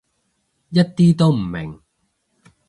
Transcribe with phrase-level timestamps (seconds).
[0.71, 1.79] 一啲都唔明